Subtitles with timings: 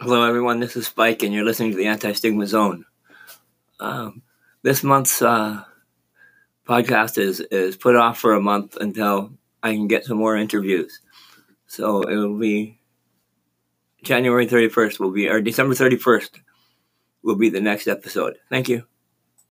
[0.00, 0.58] Hello, everyone.
[0.58, 2.86] This is Spike, and you're listening to the Anti Stigma Zone.
[3.78, 4.22] Um,
[4.62, 5.64] this month's uh,
[6.66, 9.32] podcast is is put off for a month until
[9.62, 11.00] I can get some more interviews.
[11.66, 12.80] So it will be
[14.02, 16.40] January 31st will be or December 31st
[17.22, 18.38] will be the next episode.
[18.48, 18.84] Thank you.